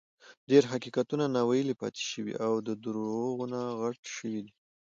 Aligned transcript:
ډېر 0.49 0.63
حقیقتونه 0.73 1.23
ناویلي 1.35 1.75
پاتې 1.81 2.03
شوي 2.11 2.33
او 2.45 2.53
دروغونه 2.83 3.59
غټ 3.81 4.01
شوي 4.15 4.39
دي. 4.45 4.53